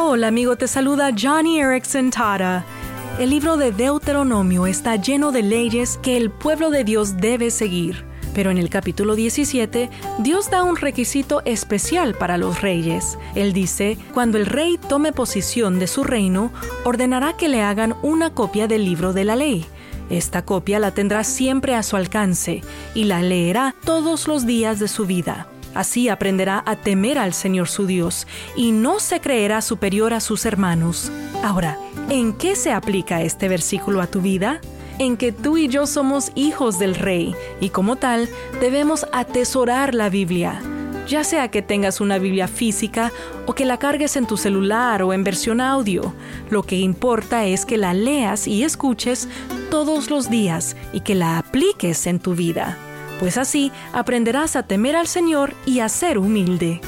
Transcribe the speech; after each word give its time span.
Hola 0.00 0.28
amigo, 0.28 0.54
te 0.54 0.68
saluda 0.68 1.10
Johnny 1.10 1.58
Erickson 1.58 2.10
Tara. 2.10 2.64
El 3.18 3.30
libro 3.30 3.56
de 3.56 3.72
Deuteronomio 3.72 4.68
está 4.68 4.94
lleno 4.94 5.32
de 5.32 5.42
leyes 5.42 5.98
que 6.00 6.16
el 6.16 6.30
pueblo 6.30 6.70
de 6.70 6.84
Dios 6.84 7.16
debe 7.16 7.50
seguir. 7.50 8.04
Pero 8.32 8.52
en 8.52 8.58
el 8.58 8.70
capítulo 8.70 9.16
17, 9.16 9.90
Dios 10.20 10.50
da 10.52 10.62
un 10.62 10.76
requisito 10.76 11.42
especial 11.44 12.14
para 12.14 12.38
los 12.38 12.62
reyes. 12.62 13.18
Él 13.34 13.52
dice, 13.52 13.98
cuando 14.14 14.38
el 14.38 14.46
rey 14.46 14.78
tome 14.78 15.12
posición 15.12 15.80
de 15.80 15.88
su 15.88 16.04
reino, 16.04 16.52
ordenará 16.84 17.36
que 17.36 17.48
le 17.48 17.62
hagan 17.62 17.96
una 18.02 18.32
copia 18.32 18.68
del 18.68 18.84
libro 18.84 19.12
de 19.12 19.24
la 19.24 19.34
ley. 19.34 19.66
Esta 20.10 20.44
copia 20.44 20.78
la 20.78 20.92
tendrá 20.92 21.24
siempre 21.24 21.74
a 21.74 21.82
su 21.82 21.96
alcance 21.96 22.62
y 22.94 23.04
la 23.04 23.20
leerá 23.20 23.74
todos 23.84 24.28
los 24.28 24.46
días 24.46 24.78
de 24.78 24.86
su 24.86 25.06
vida. 25.06 25.48
Así 25.74 26.08
aprenderá 26.08 26.62
a 26.66 26.76
temer 26.76 27.18
al 27.18 27.34
Señor 27.34 27.68
su 27.68 27.86
Dios 27.86 28.26
y 28.56 28.72
no 28.72 29.00
se 29.00 29.20
creerá 29.20 29.60
superior 29.60 30.14
a 30.14 30.20
sus 30.20 30.44
hermanos. 30.44 31.10
Ahora, 31.42 31.78
¿en 32.08 32.32
qué 32.32 32.56
se 32.56 32.72
aplica 32.72 33.22
este 33.22 33.48
versículo 33.48 34.00
a 34.00 34.06
tu 34.06 34.20
vida? 34.20 34.60
En 34.98 35.16
que 35.16 35.30
tú 35.30 35.56
y 35.56 35.68
yo 35.68 35.86
somos 35.86 36.32
hijos 36.34 36.78
del 36.78 36.96
Rey 36.96 37.34
y 37.60 37.70
como 37.70 37.96
tal 37.96 38.28
debemos 38.60 39.06
atesorar 39.12 39.94
la 39.94 40.08
Biblia. 40.08 40.60
Ya 41.06 41.24
sea 41.24 41.48
que 41.50 41.62
tengas 41.62 42.00
una 42.00 42.18
Biblia 42.18 42.48
física 42.48 43.12
o 43.46 43.54
que 43.54 43.64
la 43.64 43.78
cargues 43.78 44.16
en 44.16 44.26
tu 44.26 44.36
celular 44.36 45.02
o 45.02 45.14
en 45.14 45.24
versión 45.24 45.60
audio, 45.60 46.12
lo 46.50 46.64
que 46.64 46.76
importa 46.76 47.46
es 47.46 47.64
que 47.64 47.78
la 47.78 47.94
leas 47.94 48.46
y 48.46 48.62
escuches 48.62 49.28
todos 49.70 50.10
los 50.10 50.28
días 50.28 50.76
y 50.92 51.00
que 51.00 51.14
la 51.14 51.38
apliques 51.38 52.06
en 52.06 52.18
tu 52.18 52.34
vida 52.34 52.76
pues 53.18 53.36
así 53.36 53.72
aprenderás 53.92 54.56
a 54.56 54.62
temer 54.62 54.96
al 54.96 55.06
Señor 55.06 55.54
y 55.66 55.80
a 55.80 55.88
ser 55.88 56.18
humilde. 56.18 56.80